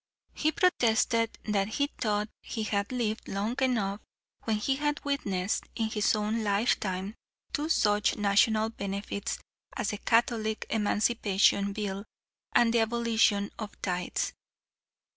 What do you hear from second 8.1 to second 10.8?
national benefits as the Catholic